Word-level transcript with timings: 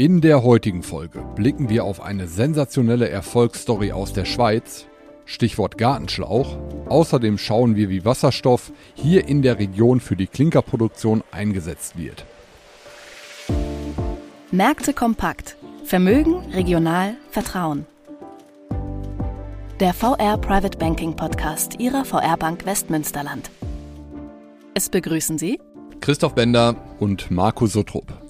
In 0.00 0.22
der 0.22 0.42
heutigen 0.42 0.82
Folge 0.82 1.22
blicken 1.36 1.68
wir 1.68 1.84
auf 1.84 2.00
eine 2.00 2.26
sensationelle 2.26 3.10
Erfolgsstory 3.10 3.92
aus 3.92 4.14
der 4.14 4.24
Schweiz, 4.24 4.86
Stichwort 5.26 5.76
Gartenschlauch. 5.76 6.56
Außerdem 6.88 7.36
schauen 7.36 7.76
wir, 7.76 7.90
wie 7.90 8.02
Wasserstoff 8.02 8.72
hier 8.94 9.28
in 9.28 9.42
der 9.42 9.58
Region 9.58 10.00
für 10.00 10.16
die 10.16 10.26
Klinkerproduktion 10.26 11.22
eingesetzt 11.32 11.98
wird. 11.98 12.24
Märkte 14.50 14.94
kompakt. 14.94 15.56
Vermögen, 15.84 16.36
regional, 16.54 17.16
Vertrauen. 17.30 17.84
Der 19.80 19.92
VR 19.92 20.38
Private 20.38 20.78
Banking 20.78 21.14
Podcast 21.14 21.78
Ihrer 21.78 22.06
VR 22.06 22.38
Bank 22.38 22.64
Westmünsterland. 22.64 23.50
Es 24.72 24.88
begrüßen 24.88 25.36
Sie 25.36 25.60
Christoph 26.00 26.34
Bender 26.34 26.74
und 27.00 27.30
Marco 27.30 27.66
Sotrup. 27.66 28.29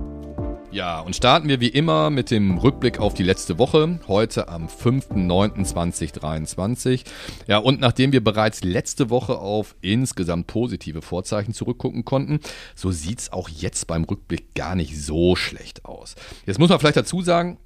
Ja, 0.71 1.01
und 1.01 1.15
starten 1.17 1.49
wir 1.49 1.59
wie 1.59 1.67
immer 1.67 2.09
mit 2.09 2.31
dem 2.31 2.57
Rückblick 2.57 2.97
auf 2.97 3.13
die 3.13 3.23
letzte 3.23 3.59
Woche, 3.59 3.99
heute 4.07 4.47
am 4.47 4.67
5.9.2023. 4.67 7.03
Ja, 7.45 7.57
und 7.57 7.81
nachdem 7.81 8.13
wir 8.13 8.23
bereits 8.23 8.63
letzte 8.63 9.09
Woche 9.09 9.37
auf 9.37 9.75
insgesamt 9.81 10.47
positive 10.47 11.01
Vorzeichen 11.01 11.53
zurückgucken 11.53 12.05
konnten, 12.05 12.39
so 12.73 12.89
sieht's 12.89 13.33
auch 13.33 13.49
jetzt 13.49 13.87
beim 13.87 14.05
Rückblick 14.05 14.55
gar 14.55 14.75
nicht 14.75 14.97
so 14.97 15.35
schlecht 15.35 15.83
aus. 15.83 16.15
Jetzt 16.45 16.57
muss 16.57 16.69
man 16.69 16.79
vielleicht 16.79 16.95
dazu 16.95 17.21
sagen, 17.21 17.57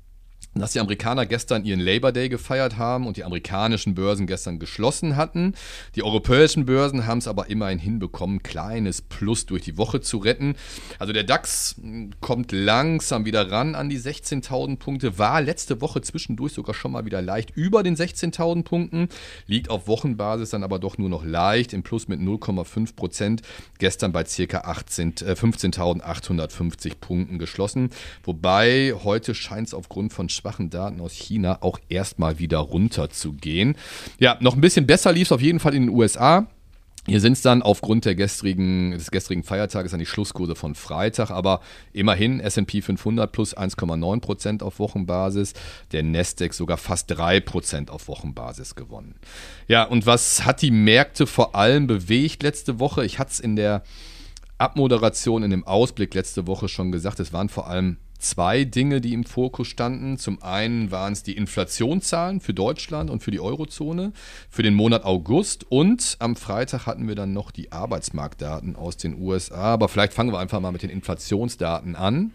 dass 0.61 0.71
die 0.71 0.79
Amerikaner 0.79 1.25
gestern 1.25 1.65
ihren 1.65 1.81
Labor 1.81 2.13
Day 2.13 2.29
gefeiert 2.29 2.77
haben 2.77 3.07
und 3.07 3.17
die 3.17 3.25
amerikanischen 3.25 3.93
Börsen 3.93 4.25
gestern 4.25 4.57
geschlossen 4.57 5.17
hatten. 5.17 5.53
Die 5.95 6.03
europäischen 6.03 6.65
Börsen 6.65 7.05
haben 7.05 7.17
es 7.17 7.27
aber 7.27 7.49
immerhin 7.49 7.77
hinbekommen, 7.77 8.41
kleines 8.41 9.01
Plus 9.01 9.45
durch 9.45 9.63
die 9.63 9.77
Woche 9.77 9.99
zu 9.99 10.17
retten. 10.17 10.55
Also 10.97 11.11
der 11.11 11.23
DAX 11.23 11.75
hm, 11.81 12.11
kommt 12.21 12.53
langsam 12.53 13.25
wieder 13.25 13.51
ran 13.51 13.75
an 13.75 13.89
die 13.89 13.99
16.000 13.99 14.77
Punkte, 14.77 15.17
war 15.17 15.41
letzte 15.41 15.81
Woche 15.81 15.99
zwischendurch 16.01 16.53
sogar 16.53 16.73
schon 16.73 16.93
mal 16.93 17.03
wieder 17.05 17.21
leicht 17.21 17.51
über 17.51 17.83
den 17.83 17.97
16.000 17.97 18.63
Punkten, 18.63 19.09
liegt 19.47 19.69
auf 19.69 19.87
Wochenbasis 19.87 20.51
dann 20.51 20.63
aber 20.63 20.79
doch 20.79 20.97
nur 20.97 21.09
noch 21.09 21.25
leicht 21.25 21.73
im 21.73 21.83
Plus 21.83 22.07
mit 22.07 22.21
0,5 22.21 22.95
Prozent, 22.95 23.41
gestern 23.77 24.13
bei 24.13 24.23
ca. 24.23 24.31
äh, 24.31 24.45
15.850 24.45 26.93
Punkten 27.01 27.39
geschlossen, 27.39 27.89
wobei 28.23 28.93
heute 29.03 29.35
scheint 29.35 29.67
es 29.67 29.73
aufgrund 29.73 30.13
von 30.13 30.29
schwachen 30.45 30.69
Daten 30.69 31.01
aus 31.01 31.13
China 31.13 31.57
auch 31.61 31.79
erstmal 31.89 32.37
wieder 32.37 32.59
runterzugehen. 32.59 33.75
Ja, 34.19 34.37
noch 34.41 34.53
ein 34.53 34.61
bisschen 34.61 34.85
besser 34.85 35.11
lief 35.11 35.29
es 35.29 35.31
auf 35.31 35.41
jeden 35.41 35.59
Fall 35.59 35.73
in 35.73 35.87
den 35.87 35.95
USA. 35.95 36.47
Hier 37.07 37.19
sind 37.19 37.33
es 37.33 37.41
dann 37.41 37.61
aufgrund 37.61 38.05
der 38.05 38.15
gestrigen, 38.15 38.91
des 38.91 39.11
gestrigen 39.11 39.43
Feiertages 39.43 39.93
an 39.93 39.99
die 39.99 40.07
Schlusskurse 40.07 40.55
von 40.55 40.73
Freitag, 40.73 41.29
aber 41.29 41.61
immerhin 41.93 42.39
S&P 42.39 42.81
500 42.81 43.31
plus 43.31 43.55
1,9% 43.55 44.63
auf 44.63 44.79
Wochenbasis, 44.79 45.53
der 45.91 46.01
Nasdaq 46.01 46.53
sogar 46.53 46.77
fast 46.77 47.11
3% 47.11 47.89
auf 47.89 48.07
Wochenbasis 48.07 48.73
gewonnen. 48.73 49.15
Ja, 49.67 49.83
und 49.83 50.05
was 50.07 50.45
hat 50.45 50.63
die 50.63 50.71
Märkte 50.71 51.27
vor 51.27 51.55
allem 51.55 51.85
bewegt 51.85 52.41
letzte 52.41 52.79
Woche? 52.79 53.05
Ich 53.05 53.19
hatte 53.19 53.31
es 53.33 53.39
in 53.39 53.55
der 53.55 53.83
Abmoderation, 54.57 55.43
in 55.43 55.51
dem 55.51 55.65
Ausblick 55.65 56.13
letzte 56.13 56.47
Woche 56.47 56.67
schon 56.69 56.91
gesagt, 56.91 57.19
es 57.19 57.33
waren 57.33 57.49
vor 57.49 57.67
allem 57.67 57.97
zwei 58.19 58.63
Dinge, 58.63 59.01
die 59.01 59.13
im 59.13 59.23
Fokus 59.23 59.67
standen. 59.67 60.17
Zum 60.17 60.41
einen 60.41 60.91
waren 60.91 61.13
es 61.13 61.23
die 61.23 61.37
Inflationszahlen 61.37 62.39
für 62.39 62.53
Deutschland 62.53 63.09
und 63.09 63.23
für 63.23 63.31
die 63.31 63.39
Eurozone 63.39 64.13
für 64.49 64.63
den 64.63 64.73
Monat 64.73 65.03
August 65.03 65.65
und 65.69 66.15
am 66.19 66.35
Freitag 66.35 66.85
hatten 66.85 67.07
wir 67.07 67.15
dann 67.15 67.33
noch 67.33 67.51
die 67.51 67.71
Arbeitsmarktdaten 67.71 68.75
aus 68.75 68.97
den 68.97 69.19
USA. 69.21 69.73
Aber 69.73 69.89
vielleicht 69.89 70.13
fangen 70.13 70.31
wir 70.31 70.39
einfach 70.39 70.59
mal 70.59 70.71
mit 70.71 70.83
den 70.83 70.89
Inflationsdaten 70.89 71.95
an. 71.95 72.31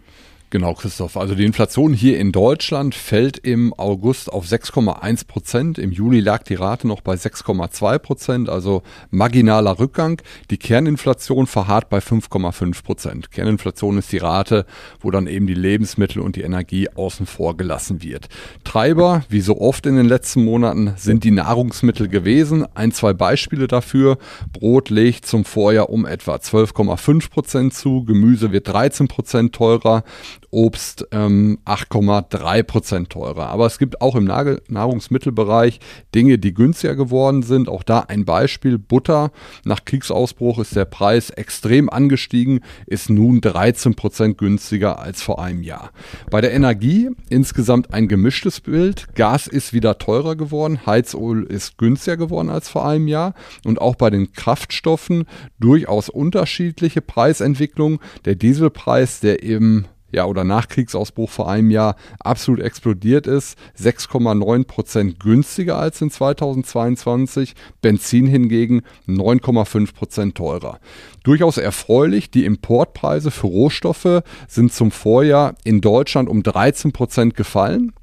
Genau, 0.51 0.73
Christoph. 0.73 1.15
Also 1.15 1.33
die 1.33 1.45
Inflation 1.45 1.93
hier 1.93 2.19
in 2.19 2.33
Deutschland 2.33 2.93
fällt 2.93 3.37
im 3.37 3.73
August 3.73 4.29
auf 4.33 4.45
6,1 4.45 5.25
Prozent. 5.25 5.77
Im 5.77 5.93
Juli 5.93 6.19
lag 6.19 6.43
die 6.43 6.55
Rate 6.55 6.89
noch 6.89 6.99
bei 6.99 7.13
6,2 7.13 7.99
Prozent, 7.99 8.49
also 8.49 8.83
marginaler 9.11 9.79
Rückgang. 9.79 10.21
Die 10.49 10.57
Kerninflation 10.57 11.47
verharrt 11.47 11.87
bei 11.87 11.99
5,5 11.99 12.83
Prozent. 12.83 13.31
Kerninflation 13.31 13.97
ist 13.97 14.11
die 14.11 14.17
Rate, 14.17 14.65
wo 14.99 15.09
dann 15.09 15.25
eben 15.25 15.47
die 15.47 15.53
Lebensmittel 15.53 16.21
und 16.21 16.35
die 16.35 16.41
Energie 16.41 16.89
außen 16.89 17.27
vor 17.27 17.55
gelassen 17.55 18.03
wird. 18.03 18.27
Treiber, 18.65 19.23
wie 19.29 19.39
so 19.39 19.57
oft 19.61 19.85
in 19.85 19.95
den 19.95 20.05
letzten 20.05 20.43
Monaten, 20.43 20.95
sind 20.97 21.23
die 21.23 21.31
Nahrungsmittel 21.31 22.09
gewesen. 22.09 22.65
Ein, 22.75 22.91
zwei 22.91 23.13
Beispiele 23.13 23.69
dafür. 23.69 24.17
Brot 24.51 24.89
legt 24.89 25.25
zum 25.25 25.45
Vorjahr 25.45 25.89
um 25.89 26.05
etwa 26.05 26.35
12,5 26.35 27.29
Prozent 27.29 27.73
zu. 27.73 28.03
Gemüse 28.03 28.51
wird 28.51 28.67
13 28.67 29.07
Prozent 29.07 29.55
teurer. 29.55 30.03
Obst 30.51 31.07
ähm, 31.11 31.59
8,3 31.65 32.63
Prozent 32.63 33.09
teurer. 33.09 33.47
Aber 33.47 33.65
es 33.65 33.79
gibt 33.79 34.01
auch 34.01 34.15
im 34.15 34.25
Nahrungsmittelbereich 34.25 35.79
Dinge, 36.13 36.37
die 36.37 36.53
günstiger 36.53 36.95
geworden 36.95 37.41
sind. 37.41 37.69
Auch 37.69 37.83
da 37.83 38.01
ein 38.01 38.25
Beispiel. 38.25 38.77
Butter. 38.77 39.31
Nach 39.63 39.85
Kriegsausbruch 39.85 40.59
ist 40.59 40.75
der 40.75 40.85
Preis 40.85 41.29
extrem 41.29 41.89
angestiegen, 41.89 42.59
ist 42.85 43.09
nun 43.09 43.39
13 43.39 43.95
Prozent 43.95 44.37
günstiger 44.37 44.99
als 44.99 45.21
vor 45.21 45.41
einem 45.41 45.63
Jahr. 45.63 45.91
Bei 46.29 46.41
der 46.41 46.53
Energie 46.53 47.09
insgesamt 47.29 47.93
ein 47.93 48.09
gemischtes 48.09 48.59
Bild. 48.59 49.15
Gas 49.15 49.47
ist 49.47 49.71
wieder 49.71 49.97
teurer 49.97 50.35
geworden. 50.35 50.85
Heizöl 50.85 51.43
ist 51.43 51.77
günstiger 51.77 52.17
geworden 52.17 52.49
als 52.49 52.67
vor 52.67 52.85
einem 52.85 53.07
Jahr. 53.07 53.33
Und 53.63 53.79
auch 53.79 53.95
bei 53.95 54.09
den 54.09 54.33
Kraftstoffen 54.33 55.25
durchaus 55.59 56.09
unterschiedliche 56.09 57.01
Preisentwicklungen. 57.01 57.99
Der 58.25 58.35
Dieselpreis, 58.35 59.21
der 59.21 59.43
eben 59.43 59.85
ja, 60.11 60.25
oder 60.25 60.43
nach 60.43 60.67
Kriegsausbruch 60.67 61.29
vor 61.29 61.49
einem 61.49 61.71
Jahr 61.71 61.95
absolut 62.19 62.61
explodiert 62.61 63.27
ist. 63.27 63.57
6,9 63.79 64.65
Prozent 64.65 65.19
günstiger 65.19 65.77
als 65.77 66.01
in 66.01 66.11
2022. 66.11 67.53
Benzin 67.81 68.27
hingegen 68.27 68.81
9,5 69.07 69.93
Prozent 69.93 70.35
teurer. 70.35 70.79
Durchaus 71.23 71.57
erfreulich, 71.57 72.31
die 72.31 72.45
Importpreise 72.45 73.31
für 73.31 73.47
Rohstoffe 73.47 74.23
sind 74.47 74.73
zum 74.73 74.91
Vorjahr 74.91 75.55
in 75.63 75.81
Deutschland 75.81 76.29
um 76.29 76.43
13 76.43 76.91
Prozent 76.91 77.35
gefallen. 77.35 77.93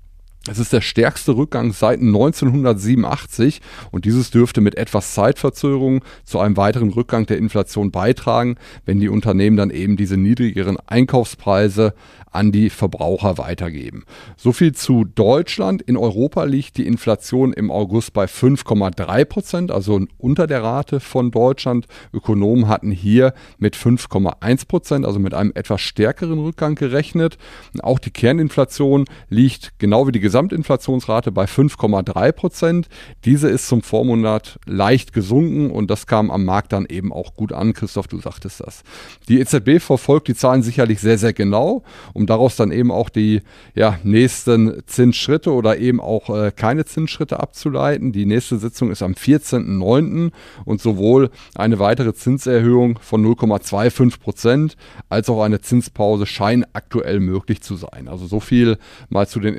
Es 0.50 0.58
ist 0.58 0.72
der 0.72 0.80
stärkste 0.80 1.36
Rückgang 1.36 1.72
seit 1.72 2.00
1987 2.00 3.60
und 3.90 4.06
dieses 4.06 4.30
dürfte 4.30 4.62
mit 4.62 4.76
etwas 4.76 5.12
Zeitverzögerung 5.12 6.02
zu 6.24 6.38
einem 6.38 6.56
weiteren 6.56 6.90
Rückgang 6.90 7.26
der 7.26 7.36
Inflation 7.36 7.90
beitragen, 7.90 8.56
wenn 8.86 8.98
die 8.98 9.10
Unternehmen 9.10 9.58
dann 9.58 9.70
eben 9.70 9.96
diese 9.96 10.16
niedrigeren 10.16 10.78
Einkaufspreise 10.86 11.92
an 12.30 12.52
die 12.52 12.70
Verbraucher 12.70 13.38
weitergeben. 13.38 14.04
So 14.36 14.52
viel 14.52 14.72
zu 14.72 15.04
Deutschland. 15.04 15.82
In 15.82 15.96
Europa 15.96 16.44
liegt 16.44 16.76
die 16.76 16.86
Inflation 16.86 17.52
im 17.52 17.70
August 17.70 18.12
bei 18.12 18.24
5,3 18.24 19.24
Prozent, 19.24 19.70
also 19.70 20.00
unter 20.18 20.46
der 20.46 20.62
Rate 20.62 21.00
von 21.00 21.30
Deutschland. 21.30 21.86
Ökonomen 22.12 22.68
hatten 22.68 22.90
hier 22.90 23.34
mit 23.58 23.76
5,1 23.76 24.66
Prozent, 24.66 25.06
also 25.06 25.18
mit 25.18 25.34
einem 25.34 25.52
etwas 25.54 25.80
stärkeren 25.80 26.38
Rückgang 26.38 26.74
gerechnet. 26.74 27.38
Auch 27.82 27.98
die 27.98 28.10
Kerninflation 28.10 29.04
liegt 29.28 29.78
genau 29.78 30.06
wie 30.06 30.12
die 30.12 30.20
Gesamtinflationsrate 30.38 31.32
bei 31.32 31.46
5,3 31.46 32.32
Prozent. 32.32 32.88
Diese 33.24 33.48
ist 33.48 33.66
zum 33.66 33.82
Vormonat 33.82 34.60
leicht 34.66 35.12
gesunken 35.12 35.70
und 35.70 35.90
das 35.90 36.06
kam 36.06 36.30
am 36.30 36.44
Markt 36.44 36.72
dann 36.72 36.86
eben 36.86 37.12
auch 37.12 37.34
gut 37.34 37.52
an. 37.52 37.72
Christoph, 37.72 38.06
du 38.06 38.20
sagtest 38.20 38.60
das. 38.60 38.82
Die 39.28 39.40
EZB 39.40 39.80
verfolgt 39.80 40.28
die 40.28 40.34
Zahlen 40.34 40.62
sicherlich 40.62 41.00
sehr, 41.00 41.18
sehr 41.18 41.32
genau 41.32 41.82
um 42.14 42.26
daraus 42.26 42.56
dann 42.56 42.70
eben 42.70 42.90
auch 42.90 43.08
die 43.08 43.42
ja, 43.74 43.98
nächsten 44.02 44.82
Zinsschritte 44.86 45.52
oder 45.52 45.78
eben 45.78 46.00
auch 46.00 46.30
äh, 46.30 46.52
keine 46.54 46.84
Zinsschritte 46.84 47.40
abzuleiten. 47.40 48.12
Die 48.12 48.26
nächste 48.26 48.58
Sitzung 48.58 48.90
ist 48.90 49.02
am 49.02 49.12
14.09. 49.12 50.30
und 50.64 50.80
sowohl 50.80 51.30
eine 51.54 51.78
weitere 51.78 52.14
Zinserhöhung 52.14 52.98
von 53.00 53.24
0,25 53.24 54.20
Prozent 54.20 54.76
als 55.08 55.28
auch 55.28 55.42
eine 55.42 55.60
Zinspause 55.60 56.26
scheinen 56.26 56.64
aktuell 56.72 57.20
möglich 57.20 57.60
zu 57.60 57.76
sein. 57.76 58.08
Also 58.08 58.26
so 58.26 58.40
viel 58.40 58.78
mal 59.08 59.26
zu 59.26 59.40
den 59.40 59.54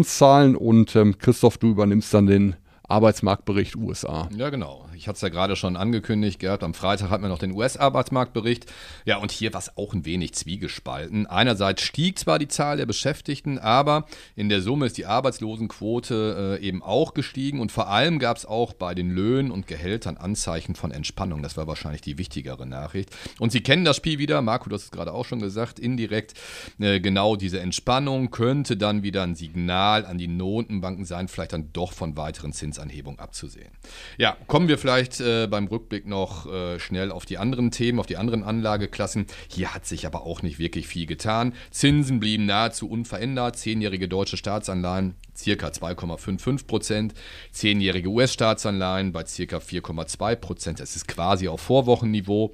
Inflationszahlen 0.00 0.56
und 0.56 0.96
ähm, 0.96 1.18
Christoph, 1.18 1.58
du 1.58 1.70
übernimmst 1.70 2.12
dann 2.14 2.26
den 2.26 2.56
Arbeitsmarktbericht 2.90 3.76
USA. 3.76 4.28
Ja, 4.36 4.50
genau. 4.50 4.86
Ich 4.96 5.06
hatte 5.06 5.16
es 5.16 5.22
ja 5.22 5.28
gerade 5.28 5.54
schon 5.54 5.76
angekündigt 5.76 6.40
gehabt. 6.40 6.64
Am 6.64 6.74
Freitag 6.74 7.08
hatten 7.10 7.22
wir 7.22 7.28
noch 7.28 7.38
den 7.38 7.52
US-Arbeitsmarktbericht. 7.52 8.66
Ja, 9.04 9.18
und 9.18 9.30
hier 9.30 9.52
war 9.52 9.60
es 9.60 9.76
auch 9.76 9.94
ein 9.94 10.04
wenig 10.04 10.34
zwiegespalten. 10.34 11.26
Einerseits 11.26 11.82
stieg 11.82 12.18
zwar 12.18 12.38
die 12.38 12.48
Zahl 12.48 12.78
der 12.78 12.86
Beschäftigten, 12.86 13.58
aber 13.58 14.06
in 14.34 14.48
der 14.48 14.60
Summe 14.60 14.86
ist 14.86 14.98
die 14.98 15.06
Arbeitslosenquote 15.06 16.58
äh, 16.60 16.66
eben 16.66 16.82
auch 16.82 17.14
gestiegen. 17.14 17.60
Und 17.60 17.70
vor 17.70 17.88
allem 17.88 18.18
gab 18.18 18.36
es 18.36 18.44
auch 18.44 18.72
bei 18.72 18.94
den 18.94 19.10
Löhnen 19.10 19.52
und 19.52 19.68
Gehältern 19.68 20.16
Anzeichen 20.16 20.74
von 20.74 20.90
Entspannung. 20.90 21.42
Das 21.42 21.56
war 21.56 21.68
wahrscheinlich 21.68 22.02
die 22.02 22.18
wichtigere 22.18 22.66
Nachricht. 22.66 23.10
Und 23.38 23.52
Sie 23.52 23.62
kennen 23.62 23.84
das 23.84 23.96
Spiel 23.96 24.18
wieder. 24.18 24.42
Marco, 24.42 24.68
du 24.68 24.74
hast 24.74 24.84
es 24.84 24.90
gerade 24.90 25.12
auch 25.12 25.24
schon 25.24 25.40
gesagt, 25.40 25.78
indirekt. 25.78 26.34
Äh, 26.80 26.98
genau 26.98 27.36
diese 27.36 27.60
Entspannung 27.60 28.32
könnte 28.32 28.76
dann 28.76 29.04
wieder 29.04 29.22
ein 29.22 29.36
Signal 29.36 30.04
an 30.04 30.18
die 30.18 30.28
Notenbanken 30.28 31.04
sein, 31.04 31.28
vielleicht 31.28 31.52
dann 31.52 31.72
doch 31.72 31.92
von 31.92 32.16
weiteren 32.16 32.52
Zinsen 32.52 32.79
Zinsanhebung 32.80 33.18
abzusehen. 33.18 33.70
Ja, 34.16 34.36
kommen 34.46 34.68
wir 34.68 34.78
vielleicht 34.78 35.20
äh, 35.20 35.46
beim 35.46 35.66
Rückblick 35.66 36.06
noch 36.06 36.50
äh, 36.50 36.78
schnell 36.78 37.12
auf 37.12 37.26
die 37.26 37.38
anderen 37.38 37.70
Themen, 37.70 37.98
auf 37.98 38.06
die 38.06 38.16
anderen 38.16 38.42
Anlageklassen. 38.42 39.26
Hier 39.48 39.74
hat 39.74 39.86
sich 39.86 40.06
aber 40.06 40.22
auch 40.22 40.42
nicht 40.42 40.58
wirklich 40.58 40.86
viel 40.86 41.06
getan. 41.06 41.52
Zinsen 41.70 42.20
blieben 42.20 42.46
nahezu 42.46 42.88
unverändert. 42.88 43.56
Zehnjährige 43.56 44.08
deutsche 44.08 44.36
Staatsanleihen 44.36 45.14
circa 45.36 45.68
2,55 45.68 46.66
Prozent, 46.66 47.14
zehnjährige 47.50 48.08
US-Staatsanleihen 48.08 49.12
bei 49.12 49.24
circa 49.24 49.58
4,2 49.58 50.36
Prozent. 50.36 50.80
Es 50.80 50.96
ist 50.96 51.08
quasi 51.08 51.48
auf 51.48 51.60
Vorwochenniveau. 51.60 52.52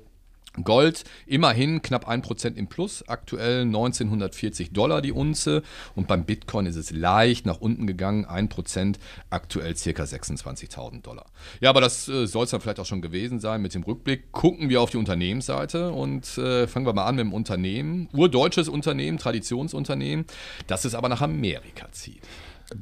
Gold 0.64 1.05
immerhin 1.26 1.82
knapp 1.82 2.08
1% 2.08 2.55
im 2.56 2.69
Plus, 2.69 3.06
aktuell 3.08 3.62
1940 3.62 4.73
Dollar 4.73 5.03
die 5.03 5.12
Unze 5.12 5.62
und 5.94 6.06
beim 6.08 6.25
Bitcoin 6.25 6.67
ist 6.67 6.76
es 6.76 6.91
leicht 6.91 7.47
nach 7.47 7.61
unten 7.61 7.87
gegangen, 7.87 8.26
1%, 8.26 8.97
aktuell 9.31 9.75
ca. 9.75 10.03
26.000 10.03 11.03
Dollar. 11.03 11.26
Ja, 11.61 11.70
aber 11.70 11.81
das 11.81 12.08
äh, 12.08 12.26
soll 12.26 12.44
es 12.44 12.50
dann 12.50 12.61
vielleicht 12.61 12.81
auch 12.81 12.87
schon 12.87 13.03
gewesen 13.03 13.41
sein 13.41 13.62
mit 13.62 13.75
dem 13.75 13.82
Rückblick. 13.82 14.32
Gucken 14.32 14.69
wir 14.69 14.81
auf 14.81 14.91
die 14.91 14.97
Unternehmensseite 14.97 15.91
und 15.93 16.38
äh, 16.38 16.67
fangen 16.67 16.87
wir 16.87 16.93
mal 16.93 17.06
an 17.06 17.17
mit 17.17 17.25
dem 17.25 17.32
Unternehmen. 17.32 18.08
Urdeutsches 18.12 18.69
Unternehmen, 18.69 19.19
Traditionsunternehmen, 19.19 20.26
das 20.67 20.85
es 20.85 20.94
aber 20.94 21.08
nach 21.08 21.23
Amerika 21.23 21.91
zieht. 21.93 22.23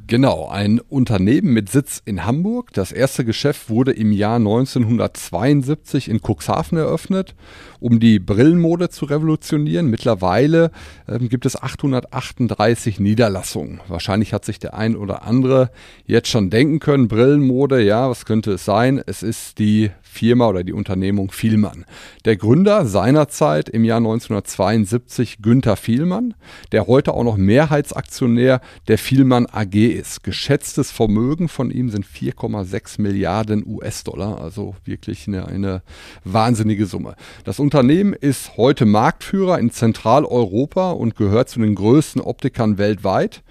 Genau, 0.07 0.49
ein 0.49 0.81
Unternehmen 0.81 1.53
mit 1.53 1.69
Sitz 1.69 2.01
in 2.07 2.25
Hamburg. 2.25 2.73
Das 2.73 2.91
erste 2.91 3.23
Geschäft 3.23 3.69
wurde 3.69 3.93
im 3.93 4.13
Jahr 4.13 4.37
1972 4.37 6.09
in 6.09 6.21
Cuxhaven 6.21 6.79
eröffnet, 6.79 7.35
um 7.81 8.01
die 8.01 8.19
Brillenmode 8.19 8.89
zu 8.89 9.05
revolutionieren. 9.05 9.91
Mittlerweile 9.91 10.71
äh, 11.07 11.19
gibt 11.19 11.45
es 11.45 11.61
838 11.61 12.99
Niederlassungen. 12.99 13.81
Wahrscheinlich 13.87 14.33
hat 14.33 14.47
sich 14.47 14.59
der 14.59 14.73
ein 14.73 14.97
oder 14.97 15.25
andere 15.25 15.71
jetzt 16.07 16.29
schon 16.29 16.49
denken 16.49 16.79
können, 16.79 17.09
Brillenmode, 17.09 17.83
ja, 17.83 18.09
was 18.09 18.25
könnte 18.25 18.53
es 18.53 18.65
sein? 18.65 19.03
Es 19.05 19.23
ist 19.23 19.59
die 19.59 19.91
Firma 20.15 20.49
oder 20.49 20.63
die 20.63 20.73
Unternehmung 20.73 21.33
Vielmann. 21.33 21.85
Der 22.25 22.37
Gründer 22.37 22.87
seinerzeit 22.87 23.69
im 23.69 23.85
Jahr 23.85 23.99
1972 23.99 25.43
Günther 25.43 25.77
Vielmann, 25.77 26.35
der 26.71 26.87
heute 26.87 27.13
auch 27.13 27.25
noch 27.25 27.37
Mehrheitsaktionär 27.37 28.61
der 28.87 28.99
Vielmann 28.99 29.47
AG 29.47 29.75
ist. 29.75 30.23
Geschätztes 30.23 30.93
Vermögen 30.93 31.49
von 31.49 31.73
ihm 31.73 31.91
sind 31.91 32.07
4,6 32.07 33.01
Milliarden 33.01 33.67
US-Dollar, 33.67 34.41
also 34.41 34.77
wirklich 34.85 35.27
eine, 35.27 35.49
eine 35.49 35.83
wahnsinnige 36.23 36.87
Summe. 36.87 37.17
Das 37.45 37.59
Unternehmen 37.59 38.13
ist 38.13 38.57
heute 38.57 38.87
Marktführer 38.87 39.59
in 39.59 39.71
Zentraleuropa 39.71 40.93
und 40.93 41.17
gehört 41.17 41.49
zu 41.49 41.59
den 41.59 41.75
größten 41.75 42.21
Optikern 42.21 42.79
weltweit 42.79 43.43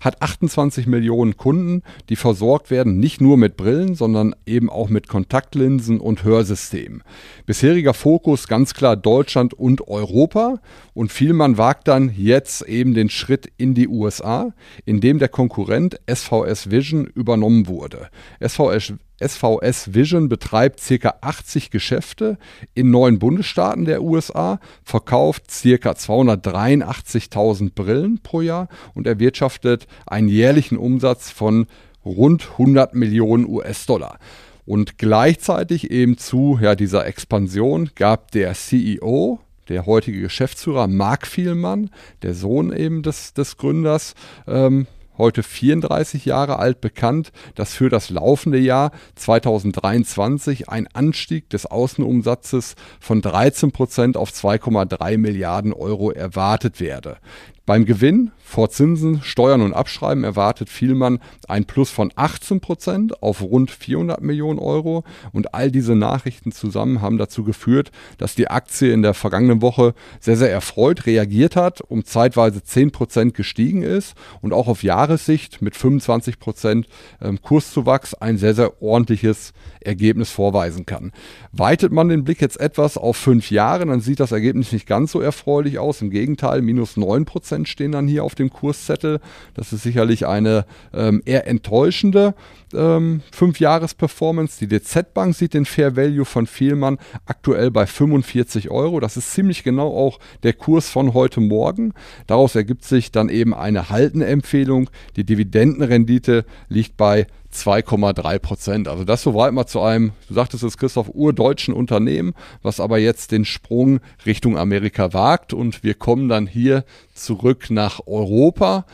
hat 0.00 0.22
28 0.22 0.86
Millionen 0.86 1.36
Kunden, 1.36 1.82
die 2.08 2.16
versorgt 2.16 2.70
werden 2.70 2.98
nicht 2.98 3.20
nur 3.20 3.36
mit 3.36 3.56
Brillen, 3.56 3.94
sondern 3.94 4.34
eben 4.46 4.70
auch 4.70 4.88
mit 4.88 5.08
Kontaktlinsen 5.08 6.00
und 6.00 6.24
Hörsystemen. 6.24 7.02
Bisheriger 7.46 7.94
Fokus 7.94 8.48
ganz 8.48 8.74
klar 8.74 8.96
Deutschland 8.96 9.54
und 9.54 9.88
Europa 9.88 10.60
und 10.94 11.12
Vielmann 11.12 11.58
wagt 11.58 11.88
dann 11.88 12.12
jetzt 12.16 12.62
eben 12.62 12.94
den 12.94 13.08
Schritt 13.08 13.50
in 13.56 13.74
die 13.74 13.88
USA, 13.88 14.52
indem 14.84 15.18
der 15.18 15.28
Konkurrent 15.28 15.98
SVS 16.12 16.70
Vision 16.70 17.06
übernommen 17.06 17.66
wurde. 17.66 18.08
SVS 18.40 18.94
SVS 19.20 19.94
Vision 19.94 20.28
betreibt 20.28 20.80
ca. 20.86 21.14
80 21.20 21.70
Geschäfte 21.70 22.38
in 22.74 22.90
neun 22.90 23.18
Bundesstaaten 23.18 23.84
der 23.84 24.02
USA, 24.02 24.60
verkauft 24.84 25.44
ca. 25.48 25.90
283.000 25.90 27.72
Brillen 27.74 28.20
pro 28.22 28.40
Jahr 28.40 28.68
und 28.94 29.06
erwirtschaftet 29.06 29.86
einen 30.06 30.28
jährlichen 30.28 30.76
Umsatz 30.78 31.30
von 31.30 31.66
rund 32.04 32.50
100 32.52 32.94
Millionen 32.94 33.46
US-Dollar. 33.48 34.18
Und 34.64 34.98
gleichzeitig 34.98 35.90
eben 35.90 36.18
zu 36.18 36.58
ja, 36.60 36.74
dieser 36.74 37.06
Expansion 37.06 37.90
gab 37.94 38.32
der 38.32 38.52
CEO, 38.54 39.38
der 39.68 39.86
heutige 39.86 40.20
Geschäftsführer 40.20 40.88
Mark 40.88 41.26
Vielmann, 41.26 41.90
der 42.22 42.34
Sohn 42.34 42.72
eben 42.72 43.02
des, 43.02 43.32
des 43.32 43.56
Gründers, 43.56 44.14
ähm, 44.46 44.86
heute 45.18 45.42
34 45.42 46.24
Jahre 46.24 46.58
alt, 46.58 46.80
bekannt, 46.80 47.32
dass 47.54 47.74
für 47.74 47.88
das 47.88 48.10
laufende 48.10 48.58
Jahr 48.58 48.90
2023 49.14 50.68
ein 50.68 50.86
Anstieg 50.92 51.50
des 51.50 51.66
Außenumsatzes 51.66 52.74
von 53.00 53.22
13 53.22 53.72
Prozent 53.72 54.16
auf 54.16 54.30
2,3 54.30 55.18
Milliarden 55.18 55.72
Euro 55.72 56.10
erwartet 56.10 56.80
werde. 56.80 57.18
Beim 57.66 57.84
Gewinn 57.84 58.30
vor 58.44 58.70
Zinsen, 58.70 59.22
Steuern 59.22 59.60
und 59.60 59.72
Abschreiben 59.72 60.22
erwartet 60.22 60.68
Vielmann 60.68 61.18
ein 61.48 61.64
Plus 61.64 61.90
von 61.90 62.12
18 62.14 62.60
Prozent 62.60 63.20
auf 63.20 63.42
rund 63.42 63.72
400 63.72 64.22
Millionen 64.22 64.60
Euro. 64.60 65.02
Und 65.32 65.52
all 65.52 65.72
diese 65.72 65.96
Nachrichten 65.96 66.52
zusammen 66.52 67.02
haben 67.02 67.18
dazu 67.18 67.42
geführt, 67.42 67.90
dass 68.18 68.36
die 68.36 68.46
Aktie 68.46 68.92
in 68.92 69.02
der 69.02 69.14
vergangenen 69.14 69.62
Woche 69.62 69.94
sehr, 70.20 70.36
sehr 70.36 70.52
erfreut 70.52 71.06
reagiert 71.06 71.56
hat, 71.56 71.80
um 71.80 72.04
zeitweise 72.04 72.62
10 72.62 72.92
Prozent 72.92 73.34
gestiegen 73.34 73.82
ist 73.82 74.14
und 74.42 74.52
auch 74.52 74.68
auf 74.68 74.84
Jahressicht 74.84 75.60
mit 75.60 75.74
25 75.74 76.38
Prozent 76.38 76.86
ähm, 77.20 77.42
Kurszuwachs 77.42 78.14
ein 78.14 78.38
sehr, 78.38 78.54
sehr 78.54 78.80
ordentliches 78.80 79.54
Ergebnis 79.80 80.30
vorweisen 80.30 80.86
kann. 80.86 81.10
Weitet 81.50 81.90
man 81.90 82.08
den 82.08 82.22
Blick 82.22 82.40
jetzt 82.40 82.60
etwas 82.60 82.96
auf 82.96 83.16
fünf 83.16 83.50
Jahre, 83.50 83.86
dann 83.86 84.00
sieht 84.00 84.20
das 84.20 84.30
Ergebnis 84.30 84.70
nicht 84.70 84.86
ganz 84.86 85.10
so 85.10 85.20
erfreulich 85.20 85.80
aus. 85.80 86.00
Im 86.00 86.10
Gegenteil, 86.10 86.62
minus 86.62 86.96
9 86.96 87.24
Prozent 87.24 87.55
stehen 87.64 87.92
dann 87.92 88.06
hier 88.06 88.24
auf 88.24 88.34
dem 88.34 88.50
Kurszettel. 88.50 89.20
Das 89.54 89.72
ist 89.72 89.82
sicherlich 89.82 90.26
eine 90.26 90.66
ähm, 90.92 91.22
eher 91.24 91.46
enttäuschende 91.46 92.34
ähm, 92.74 93.22
5-Jahres-Performance. 93.34 94.58
Die 94.58 94.68
DZ 94.68 95.14
Bank 95.14 95.34
sieht 95.34 95.54
den 95.54 95.64
Fair 95.64 95.96
Value 95.96 96.24
von 96.24 96.46
Vielmann 96.46 96.98
aktuell 97.24 97.70
bei 97.70 97.86
45 97.86 98.70
Euro. 98.70 99.00
Das 99.00 99.16
ist 99.16 99.32
ziemlich 99.32 99.62
genau 99.62 99.88
auch 99.88 100.18
der 100.42 100.52
Kurs 100.52 100.90
von 100.90 101.14
heute 101.14 101.40
Morgen. 101.40 101.94
Daraus 102.26 102.54
ergibt 102.54 102.84
sich 102.84 103.12
dann 103.12 103.28
eben 103.28 103.54
eine 103.54 103.88
Haltenempfehlung. 103.88 104.90
Die 105.16 105.24
Dividendenrendite 105.24 106.44
liegt 106.68 106.96
bei 106.96 107.26
2,3 107.52 108.38
Prozent. 108.38 108.88
Also 108.88 109.04
das 109.04 109.22
soweit 109.22 109.52
mal 109.52 109.66
zu 109.66 109.80
einem, 109.80 110.12
du 110.28 110.34
sagtest 110.34 110.62
es 110.64 110.78
Christoph, 110.78 111.08
urdeutschen 111.08 111.74
Unternehmen, 111.74 112.34
was 112.62 112.80
aber 112.80 112.98
jetzt 112.98 113.32
den 113.32 113.44
Sprung 113.44 114.00
Richtung 114.24 114.58
Amerika 114.58 115.12
wagt 115.12 115.52
und 115.52 115.82
wir 115.82 115.94
kommen 115.94 116.28
dann 116.28 116.46
hier 116.46 116.84
zurück 117.14 117.70
nach 117.70 118.00
Europa, 118.06 118.86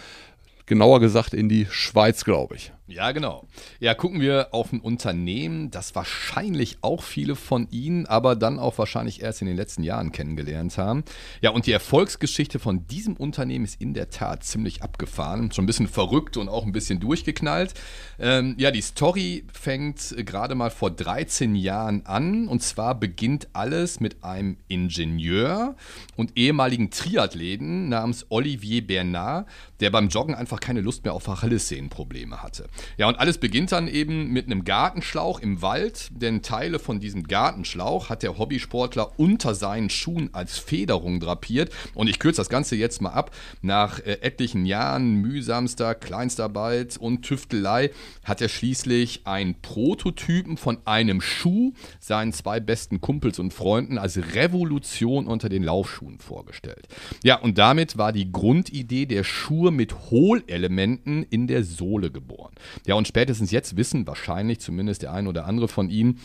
genauer 0.66 1.00
gesagt 1.00 1.34
in 1.34 1.48
die 1.48 1.66
Schweiz, 1.70 2.24
glaube 2.24 2.56
ich. 2.56 2.72
Ja, 2.92 3.12
genau. 3.12 3.48
Ja, 3.80 3.94
gucken 3.94 4.20
wir 4.20 4.48
auf 4.52 4.70
ein 4.70 4.80
Unternehmen, 4.80 5.70
das 5.70 5.94
wahrscheinlich 5.94 6.76
auch 6.82 7.02
viele 7.02 7.36
von 7.36 7.66
Ihnen, 7.70 8.04
aber 8.04 8.36
dann 8.36 8.58
auch 8.58 8.76
wahrscheinlich 8.76 9.22
erst 9.22 9.40
in 9.40 9.46
den 9.46 9.56
letzten 9.56 9.82
Jahren 9.82 10.12
kennengelernt 10.12 10.76
haben. 10.76 11.02
Ja, 11.40 11.50
und 11.50 11.66
die 11.66 11.72
Erfolgsgeschichte 11.72 12.58
von 12.58 12.86
diesem 12.88 13.16
Unternehmen 13.16 13.64
ist 13.64 13.80
in 13.80 13.94
der 13.94 14.10
Tat 14.10 14.44
ziemlich 14.44 14.82
abgefahren, 14.82 15.50
schon 15.52 15.64
ein 15.64 15.66
bisschen 15.66 15.88
verrückt 15.88 16.36
und 16.36 16.50
auch 16.50 16.66
ein 16.66 16.72
bisschen 16.72 17.00
durchgeknallt. 17.00 17.72
Ähm, 18.18 18.56
ja, 18.58 18.70
die 18.70 18.82
Story 18.82 19.46
fängt 19.52 20.14
gerade 20.18 20.54
mal 20.54 20.70
vor 20.70 20.90
13 20.90 21.54
Jahren 21.54 22.04
an 22.04 22.46
und 22.46 22.62
zwar 22.62 22.94
beginnt 22.94 23.48
alles 23.54 24.00
mit 24.00 24.22
einem 24.22 24.58
Ingenieur 24.68 25.76
und 26.16 26.36
ehemaligen 26.36 26.90
Triathleten 26.90 27.88
namens 27.88 28.26
Olivier 28.28 28.86
Bernard, 28.86 29.48
der 29.80 29.88
beim 29.88 30.08
Joggen 30.08 30.34
einfach 30.34 30.60
keine 30.60 30.82
Lust 30.82 31.04
mehr 31.04 31.14
auf 31.14 31.26
Achillessehnenprobleme 31.26 32.42
hatte. 32.42 32.68
Ja, 32.96 33.08
und 33.08 33.18
alles 33.18 33.38
beginnt 33.38 33.72
dann 33.72 33.88
eben 33.88 34.28
mit 34.28 34.46
einem 34.46 34.64
Gartenschlauch 34.64 35.40
im 35.40 35.62
Wald, 35.62 36.10
denn 36.10 36.42
Teile 36.42 36.78
von 36.78 37.00
diesem 37.00 37.24
Gartenschlauch 37.24 38.08
hat 38.08 38.22
der 38.22 38.38
Hobbysportler 38.38 39.18
unter 39.18 39.54
seinen 39.54 39.90
Schuhen 39.90 40.30
als 40.32 40.58
Federung 40.58 41.20
drapiert. 41.20 41.72
Und 41.94 42.08
ich 42.08 42.18
kürze 42.18 42.40
das 42.40 42.48
Ganze 42.48 42.76
jetzt 42.76 43.00
mal 43.00 43.10
ab. 43.10 43.34
Nach 43.60 43.98
äh, 44.00 44.18
etlichen 44.20 44.66
Jahren 44.66 45.14
mühsamster 45.14 45.94
Kleinstarbeit 45.94 46.96
und 46.96 47.22
Tüftelei 47.22 47.90
hat 48.24 48.40
er 48.40 48.48
schließlich 48.48 49.22
einen 49.24 49.60
Prototypen 49.60 50.56
von 50.56 50.78
einem 50.84 51.20
Schuh 51.20 51.72
seinen 52.00 52.32
zwei 52.32 52.60
besten 52.60 53.00
Kumpels 53.00 53.38
und 53.38 53.52
Freunden 53.52 53.98
als 53.98 54.18
Revolution 54.34 55.26
unter 55.26 55.48
den 55.48 55.62
Laufschuhen 55.62 56.18
vorgestellt. 56.18 56.88
Ja, 57.22 57.38
und 57.38 57.58
damit 57.58 57.98
war 57.98 58.12
die 58.12 58.30
Grundidee 58.30 59.06
der 59.06 59.24
Schuhe 59.24 59.70
mit 59.70 60.10
Hohlelementen 60.10 61.22
in 61.24 61.46
der 61.46 61.64
Sohle 61.64 62.10
geboren. 62.10 62.52
Ja, 62.86 62.94
und 62.94 63.08
spätestens 63.08 63.50
jetzt 63.50 63.76
wissen 63.76 64.06
wahrscheinlich 64.06 64.60
zumindest 64.60 65.02
der 65.02 65.12
ein 65.12 65.26
oder 65.26 65.46
andere 65.46 65.68
von 65.68 65.90
Ihnen, 65.90 66.18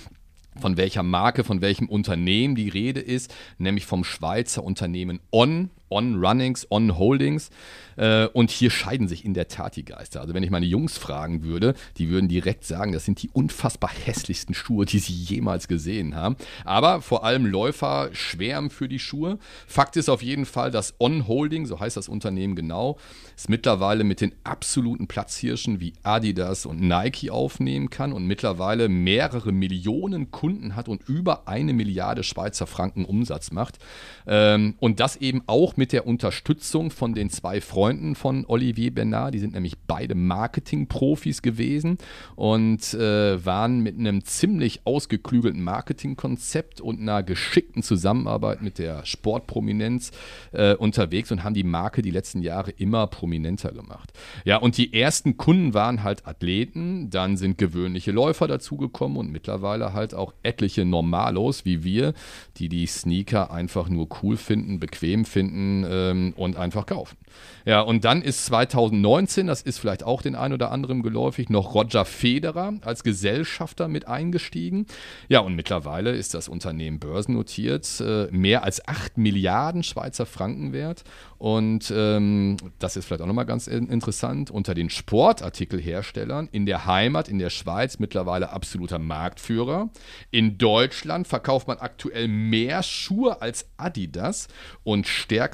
von 0.60 0.78
welcher 0.78 1.04
Marke, 1.04 1.44
von 1.44 1.62
welchem 1.62 1.88
Unternehmen 1.88 2.56
die 2.56 2.70
Rede 2.70 3.00
ist, 3.00 3.34
nämlich 3.58 3.86
vom 3.86 4.04
Schweizer 4.04 4.64
Unternehmen 4.64 5.20
On 5.32 5.70
On 5.90 6.24
Runnings, 6.24 6.68
On 6.70 6.98
Holdings. 6.98 7.50
Äh, 7.98 8.28
und 8.28 8.52
hier 8.52 8.70
scheiden 8.70 9.08
sich 9.08 9.26
in 9.26 9.34
der 9.34 9.48
Tat 9.48 9.76
die 9.76 9.86
Geister. 9.86 10.22
Also 10.22 10.34
wenn 10.34 10.44
ich 10.44 10.52
meine 10.52 10.66
Jungs 10.66 10.98
fragen 10.98 11.44
würde, 11.44 11.74
die 11.98 12.10
würden 12.10 12.28
direkt 12.28 12.64
sagen, 12.64 12.92
das 12.92 13.06
sind 13.06 13.22
die 13.22 13.30
unfassbar 13.30 13.92
hässlichsten 14.06 14.54
Schuhe, 14.54 14.86
die 14.86 15.00
sie 15.00 15.14
jemals 15.14 15.68
gesehen 15.68 16.16
haben. 16.16 16.36
Aber 16.64 17.02
vor 17.02 17.24
allem 17.24 17.46
Läufer 17.46 18.10
schwärmen 18.14 18.70
für 18.70 18.88
die 18.88 19.00
Schuhe. 19.00 19.40
Fakt 19.66 19.98
ist 19.98 20.10
auf 20.10 20.22
jeden 20.22 20.46
Fall, 20.46 20.72
dass 20.72 20.96
On 21.00 21.28
Holding, 21.28 21.66
so 21.66 21.80
heißt 21.80 21.98
das 21.98 22.08
Unternehmen 22.10 22.56
genau, 22.56 22.98
es 23.36 23.50
mittlerweile 23.50 24.04
mit 24.04 24.22
den 24.22 24.34
absoluten 24.44 25.08
Platzhirschen 25.08 25.80
wie 25.80 25.94
Adidas 26.04 26.66
und 26.66 26.82
Nike 26.82 27.30
aufnehmen 27.30 27.90
kann 27.90 28.14
und 28.14 28.26
mittlerweile 28.26 28.90
mehrere 28.90 29.52
Millionen 29.52 30.32
Kunden 30.32 30.76
hat 30.76 30.88
und 30.88 31.08
über 31.08 31.48
eine 31.48 31.74
Milliarde 31.74 32.24
Schweizer 32.24 32.68
Franken 32.68 33.06
Umsatz 33.06 33.52
macht. 33.52 33.78
Ähm, 34.26 34.76
und 34.80 35.00
das 35.00 35.16
eben 35.18 35.42
auch 35.48 35.77
mit 35.78 35.94
der 35.94 36.08
Unterstützung 36.08 36.92
von 36.92 37.14
den 37.14 37.30
zwei 37.30 37.62
Freunden 37.62 38.16
von 38.16 38.46
Olivier 38.48 38.94
Bernard. 38.94 39.34
Die 39.34 39.40
sind 39.40 39.54
nämlich 39.54 39.78
beide 39.86 40.16
Marketing-Profis 40.16 41.42
gewesen 41.42 41.98
und 42.36 42.94
äh, 42.94 43.46
waren 43.46 43.82
mit 43.82 43.98
einem 43.98 44.24
ziemlich 44.24 44.82
ausgeklügelten 44.86 45.64
Marketingkonzept 45.64 46.82
und 46.82 47.00
einer 47.00 47.24
geschickten 47.24 47.84
Zusammenarbeit 47.84 48.62
mit 48.62 48.80
der 48.80 49.06
Sportprominenz 49.06 50.12
äh, 50.52 50.76
unterwegs 50.76 51.32
und 51.32 51.44
haben 51.44 51.54
die 51.54 51.64
Marke 51.64 52.02
die 52.02 52.12
letzten 52.12 52.42
Jahre 52.42 52.72
immer 52.72 53.08
prominenter 53.08 53.72
gemacht. 53.72 54.12
Ja, 54.46 54.58
und 54.58 54.78
die 54.78 54.94
ersten 54.94 55.38
Kunden 55.38 55.74
waren 55.74 56.04
halt 56.04 56.26
Athleten, 56.26 57.10
dann 57.10 57.38
sind 57.38 57.58
gewöhnliche 57.58 58.12
Läufer 58.12 58.48
dazugekommen 58.48 59.18
und 59.18 59.32
mittlerweile 59.32 59.94
halt 59.94 60.14
auch 60.14 60.34
etliche 60.44 60.86
Normalos 60.86 61.66
wie 61.66 61.84
wir, 61.84 62.14
die 62.58 62.70
die 62.70 62.88
Sneaker 62.88 63.52
einfach 63.52 63.90
nur 63.90 64.08
cool 64.22 64.38
finden, 64.38 64.80
bequem 64.80 65.26
finden 65.26 65.67
ähm, 65.90 66.34
und 66.36 66.58
einfach 66.58 66.86
kaufen. 66.86 67.18
Ja, 67.66 67.82
und 67.82 68.06
dann 68.06 68.22
ist 68.22 68.46
2019, 68.46 69.48
das 69.48 69.62
ist 69.62 69.78
vielleicht 69.80 70.04
auch 70.04 70.22
den 70.22 70.36
ein 70.36 70.54
oder 70.54 70.72
anderen 70.72 71.04
geläufig, 71.04 71.50
noch 71.50 71.74
Roger 71.74 72.06
Federer 72.06 72.74
als 72.82 73.04
Gesellschafter 73.04 73.88
mit 73.88 74.08
eingestiegen. 74.08 74.86
Ja, 75.28 75.42
und 75.42 75.56
mittlerweile 75.56 76.12
ist 76.12 76.34
das 76.34 76.48
Unternehmen 76.48 77.00
börsennotiert, 77.00 78.00
äh, 78.00 78.28
mehr 78.32 78.64
als 78.64 78.88
8 78.88 79.18
Milliarden 79.18 79.84
Schweizer 79.84 80.26
Franken 80.26 80.72
wert. 80.72 81.04
Und 81.38 81.94
ähm, 81.96 82.58
das 82.80 82.96
ist 82.96 83.06
vielleicht 83.06 83.22
auch 83.22 83.28
nochmal 83.28 83.46
ganz 83.46 83.68
interessant, 83.68 84.50
unter 84.50 84.74
den 84.74 84.90
Sportartikelherstellern 84.90 86.50
in 86.52 86.66
der 86.66 86.86
Heimat, 86.86 87.28
in 87.28 87.38
der 87.38 87.52
Schweiz 87.52 88.00
mittlerweile 88.00 88.50
absoluter 88.50 88.98
Marktführer. 88.98 89.90
In 90.32 90.58
Deutschland 90.58 91.28
verkauft 91.28 91.68
man 91.68 91.78
aktuell 91.78 92.28
mehr 92.28 92.82
Schuhe 92.82 93.42
als 93.42 93.68
Adidas 93.78 94.48
und 94.84 95.08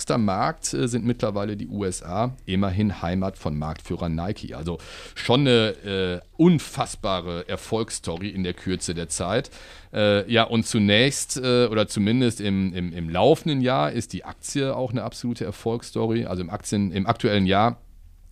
stärkster 0.04 0.18
Markt 0.18 0.74
äh, 0.74 0.88
sind 0.88 1.06
mittlerweile 1.06 1.56
die 1.56 1.68
USA, 1.68 2.36
immerhin 2.46 3.02
Heimat 3.02 3.38
von 3.38 3.58
Marktführer 3.58 4.10
Nike. 4.10 4.54
Also 4.54 4.78
schon 5.16 5.42
eine 5.42 6.22
äh, 6.22 6.28
unfassbare 6.38 7.48
Erfolgsstory 7.48 8.30
in 8.30 8.44
der 8.44 8.54
Kürze 8.54 8.94
der 8.94 9.08
Zeit. 9.08 9.50
Äh, 9.94 10.30
ja, 10.32 10.44
und 10.44 10.66
zunächst 10.68 11.38
äh, 11.38 11.68
oder 11.68 11.88
zumindest 11.88 12.42
im, 12.42 12.74
im, 12.74 12.92
im 12.92 13.10
laufenden 13.10 13.62
Jahr 13.62 13.92
ist 13.92 14.12
die 14.14 14.26
Aktie 14.26 14.76
auch 14.76 14.92
eine 14.92 15.04
absolute 15.04 15.46
Erfolgsstory. 15.46 16.26
Also 16.26 16.42
im, 16.42 16.50
Aktien, 16.50 16.92
im 16.92 17.08
aktuellen 17.08 17.46
Jahr 17.46 17.78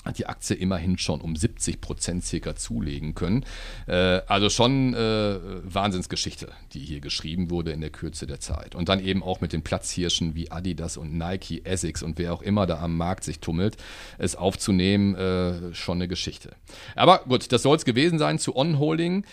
hat 0.04 0.18
die 0.18 0.26
Aktie 0.26 0.56
immerhin 0.56 0.98
schon 0.98 1.22
um 1.22 1.36
70 1.36 1.82
Prozent 1.82 2.26
circa 2.26 2.56
zulegen 2.56 3.16
können. 3.16 3.46
Äh, 3.88 4.22
also 4.28 4.50
schon 4.50 4.94
äh, 4.94 5.40
Wahnsinnsgeschichte, 5.64 6.50
die 6.74 6.80
hier 6.80 7.02
geschrieben 7.02 7.50
wurde 7.50 7.72
in 7.72 7.82
der 7.82 7.92
Kürze 7.92 8.28
der 8.28 8.40
Zeit. 8.40 8.76
Und 8.76 8.90
dann 8.90 9.00
eben 9.04 9.24
auch 9.24 9.42
mit 9.42 9.54
den 9.54 9.62
Platzhirschen 9.62 10.36
wie 10.36 10.52
Adidas 10.52 10.98
und 10.98 11.14
Nike, 11.14 11.62
Essex 11.66 12.04
und 12.04 12.18
wer 12.18 12.34
auch 12.34 12.42
immer 12.42 12.66
da 12.66 12.80
am 12.80 12.98
Markt 12.98 13.24
sich 13.24 13.40
tummelt, 13.40 13.78
es 14.18 14.36
aufzunehmen, 14.36 15.16
äh, 15.16 15.74
schon 15.74 15.98
eine 15.98 16.08
Geschichte. 16.08 16.56
Aber 16.96 17.20
gut, 17.28 17.52
das 17.52 17.62
soll 17.62 17.76
es 17.76 17.86
gewesen 17.86 18.18
sein 18.18 18.40
zu 18.40 18.56
On-Holding. 18.56 19.26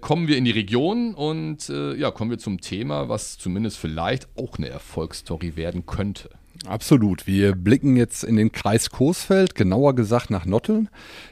Kommen 0.00 0.28
wir 0.28 0.36
in 0.36 0.44
die 0.44 0.50
Region 0.50 1.14
und 1.14 1.68
ja, 1.68 2.10
kommen 2.10 2.30
wir 2.30 2.38
zum 2.38 2.60
Thema, 2.60 3.08
was 3.08 3.38
zumindest 3.38 3.78
vielleicht 3.78 4.28
auch 4.36 4.58
eine 4.58 4.68
Erfolgsstory 4.68 5.56
werden 5.56 5.86
könnte. 5.86 6.30
Absolut. 6.64 7.26
Wir 7.26 7.54
blicken 7.54 7.96
jetzt 7.96 8.24
in 8.24 8.36
den 8.36 8.50
Kreis 8.50 8.90
Coesfeld, 8.90 9.54
genauer 9.54 9.94
gesagt 9.94 10.30
nach 10.30 10.46
Notteln. 10.46 10.88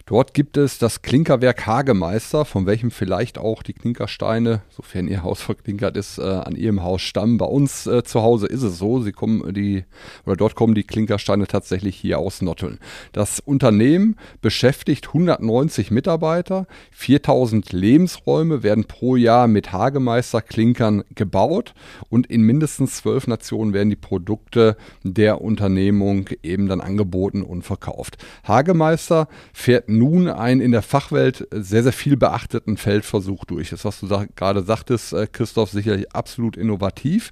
Dort 0.06 0.34
gibt 0.34 0.56
es 0.56 0.78
das 0.78 1.02
Klinkerwerk 1.02 1.66
Hagemeister, 1.66 2.44
von 2.44 2.66
welchem 2.66 2.90
vielleicht 2.90 3.38
auch 3.38 3.62
die 3.62 3.72
Klinkersteine, 3.72 4.60
sofern 4.68 5.08
ihr 5.08 5.22
Haus 5.22 5.40
verklinkert 5.42 5.96
ist, 5.96 6.18
äh, 6.18 6.22
an 6.22 6.56
ihrem 6.56 6.82
Haus 6.82 7.02
stammen. 7.02 7.38
Bei 7.38 7.46
uns 7.46 7.86
äh, 7.86 8.02
zu 8.04 8.22
Hause 8.22 8.46
ist 8.46 8.62
es 8.62 8.78
so, 8.78 9.00
sie 9.00 9.12
kommen 9.12 9.54
die 9.54 9.84
oder 10.26 10.36
dort 10.36 10.54
kommen 10.54 10.74
die 10.74 10.84
Klinkersteine 10.84 11.46
tatsächlich 11.46 11.96
hier 11.96 12.18
aus 12.18 12.42
Notteln. 12.42 12.78
Das 13.12 13.40
Unternehmen 13.40 14.16
beschäftigt 14.42 15.08
190 15.08 15.90
Mitarbeiter, 15.90 16.66
4000 16.90 17.72
Lebensräume 17.72 18.62
werden 18.62 18.84
pro 18.84 19.16
Jahr 19.16 19.48
mit 19.48 19.72
Hagemeister 19.72 20.42
Klinkern 20.42 21.04
gebaut 21.14 21.74
und 22.10 22.26
in 22.26 22.42
mindestens 22.42 22.96
zwölf 22.96 23.26
Nationen 23.26 23.72
werden 23.72 23.90
die 23.90 23.96
Produkte 23.96 24.76
der 25.14 25.40
Unternehmung 25.40 26.28
eben 26.42 26.68
dann 26.68 26.80
angeboten 26.80 27.42
und 27.42 27.62
verkauft. 27.62 28.18
Hagemeister 28.46 29.28
fährt 29.52 29.88
nun 29.88 30.28
einen 30.28 30.60
in 30.60 30.72
der 30.72 30.82
Fachwelt 30.82 31.46
sehr, 31.50 31.82
sehr 31.82 31.92
viel 31.92 32.16
beachteten 32.16 32.76
Feldversuch 32.76 33.44
durch. 33.44 33.70
Das, 33.70 33.84
was 33.84 34.00
du 34.00 34.08
gerade 34.36 34.62
sagtest, 34.62 35.12
äh, 35.12 35.26
Christoph, 35.30 35.70
sicherlich 35.70 36.12
absolut 36.12 36.56
innovativ. 36.56 37.30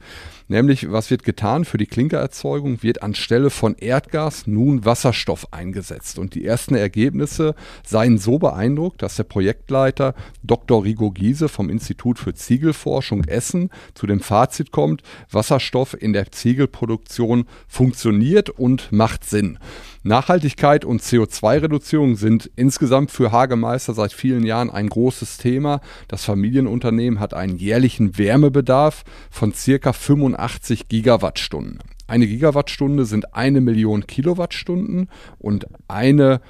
Nämlich, 0.52 0.92
was 0.92 1.10
wird 1.10 1.24
getan 1.24 1.64
für 1.64 1.78
die 1.78 1.86
Klinkererzeugung? 1.86 2.82
Wird 2.82 3.02
anstelle 3.02 3.48
von 3.48 3.74
Erdgas 3.74 4.46
nun 4.46 4.84
Wasserstoff 4.84 5.50
eingesetzt. 5.50 6.18
Und 6.18 6.34
die 6.34 6.44
ersten 6.44 6.74
Ergebnisse 6.74 7.54
seien 7.86 8.18
so 8.18 8.38
beeindruckt, 8.38 9.00
dass 9.00 9.16
der 9.16 9.24
Projektleiter 9.24 10.14
Dr. 10.42 10.84
Rigo 10.84 11.10
Giese 11.10 11.48
vom 11.48 11.70
Institut 11.70 12.18
für 12.18 12.34
Ziegelforschung 12.34 13.24
Essen 13.24 13.70
zu 13.94 14.06
dem 14.06 14.20
Fazit 14.20 14.72
kommt, 14.72 15.02
Wasserstoff 15.30 15.96
in 15.98 16.12
der 16.12 16.30
Ziegelproduktion 16.30 17.46
funktioniert 17.66 18.50
und 18.50 18.92
macht 18.92 19.24
Sinn. 19.24 19.58
Nachhaltigkeit 20.04 20.84
und 20.84 21.00
CO2-Reduzierung 21.00 22.16
sind 22.16 22.50
insgesamt 22.56 23.12
für 23.12 23.30
Hagemeister 23.30 23.94
seit 23.94 24.12
vielen 24.12 24.44
Jahren 24.44 24.68
ein 24.68 24.88
großes 24.88 25.38
Thema. 25.38 25.80
Das 26.08 26.24
Familienunternehmen 26.24 27.20
hat 27.20 27.34
einen 27.34 27.56
jährlichen 27.56 28.18
Wärmebedarf 28.18 29.04
von 29.30 29.54
circa 29.54 29.92
85 29.92 30.88
Gigawattstunden. 30.88 31.78
Eine 32.08 32.26
Gigawattstunde 32.26 33.04
sind 33.04 33.34
eine 33.34 33.60
Million 33.60 34.06
Kilowattstunden 34.06 35.08
und 35.38 35.66
eine 35.86 36.40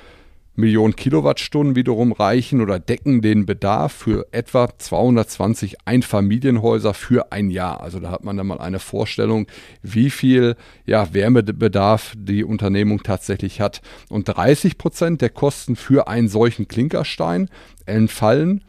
Millionen 0.54 0.96
Kilowattstunden 0.96 1.76
wiederum 1.76 2.12
reichen 2.12 2.60
oder 2.60 2.78
decken 2.78 3.22
den 3.22 3.46
Bedarf 3.46 3.92
für 3.92 4.26
etwa 4.32 4.68
220 4.76 5.86
Einfamilienhäuser 5.86 6.92
für 6.92 7.32
ein 7.32 7.50
Jahr. 7.50 7.80
Also 7.80 8.00
da 8.00 8.10
hat 8.10 8.24
man 8.24 8.36
dann 8.36 8.46
mal 8.46 8.60
eine 8.60 8.78
Vorstellung, 8.78 9.46
wie 9.82 10.10
viel 10.10 10.56
ja, 10.84 11.14
Wärmebedarf 11.14 12.14
die 12.16 12.44
Unternehmung 12.44 13.02
tatsächlich 13.02 13.60
hat. 13.60 13.80
Und 14.10 14.24
30 14.24 14.76
Prozent 14.76 15.22
der 15.22 15.30
Kosten 15.30 15.76
für 15.76 16.08
einen 16.08 16.28
solchen 16.28 16.68
Klinkerstein 16.68 17.48
entfallen 17.86 18.62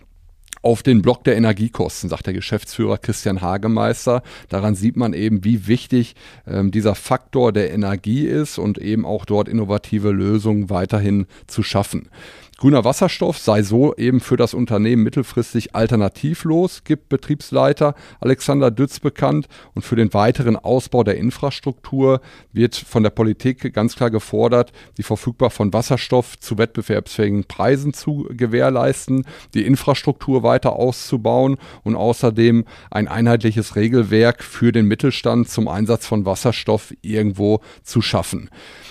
auf 0.64 0.82
den 0.82 1.02
Block 1.02 1.24
der 1.26 1.36
Energiekosten, 1.36 2.10
sagt 2.10 2.26
der 2.26 2.34
Geschäftsführer 2.34 2.98
Christian 2.98 3.42
Hagemeister. 3.42 4.24
Daran 4.50 4.74
sieht 4.74 4.96
man 4.96 5.14
eben, 5.14 5.44
wie 5.44 5.68
wichtig 5.68 6.16
ähm, 6.48 6.72
dieser 6.72 6.96
Faktor 6.96 7.52
der 7.52 7.72
Energie 7.72 8.26
ist 8.26 8.58
und 8.58 8.80
eben 8.80 9.06
auch 9.06 9.26
dort 9.26 9.48
innovative 9.48 10.12
Lösungen 10.12 10.70
weiterhin 10.70 11.28
zu 11.48 11.62
schaffen. 11.62 12.10
Grüner 12.64 12.86
Wasserstoff 12.86 13.40
sei 13.40 13.62
so 13.62 13.94
eben 13.96 14.22
für 14.22 14.38
das 14.38 14.54
Unternehmen 14.54 15.04
mittelfristig 15.04 15.76
alternativlos, 15.76 16.86
gibt 16.86 17.10
Betriebsleiter 17.10 17.94
Alexander 18.22 18.72
Dütz 18.72 19.02
bekannt. 19.02 19.50
Und 19.76 19.82
für 19.82 19.98
den 19.98 20.14
weiteren 20.14 20.56
Ausbau 20.56 21.04
der 21.04 21.18
Infrastruktur 21.18 22.22
wird 22.54 22.78
von 22.78 23.04
der 23.04 23.10
Politik 23.10 23.74
ganz 23.74 23.98
klar 23.98 24.12
gefordert, 24.12 24.72
die 24.98 25.04
verfügbar 25.04 25.50
von 25.50 25.74
Wasserstoff 25.74 26.40
zu 26.40 26.58
wettbewerbsfähigen 26.58 27.44
Preisen 27.44 27.94
zu 27.94 28.30
gewährleisten, 28.30 29.26
die 29.54 29.66
Infrastruktur 29.66 30.42
weiter 30.42 30.72
auszubauen 30.78 31.58
und 31.84 31.98
außerdem 31.98 32.64
ein 32.90 33.10
einheitliches 33.10 33.76
Regelwerk 33.76 34.42
für 34.42 34.72
den 34.72 34.86
Mittelstand 34.86 35.50
zum 35.50 35.68
Einsatz 35.68 36.08
von 36.08 36.26
Wasserstoff 36.26 36.94
irgendwo 37.02 37.60
zu 37.84 38.02
schaffen. 38.02 38.50